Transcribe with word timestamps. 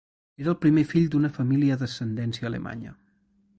Era 0.43 0.49
el 0.53 0.57
primer 0.63 0.83
fill 0.93 1.05
d'una 1.17 1.31
família 1.37 1.77
d'ascendència 1.83 2.51
alemanya. 2.53 2.99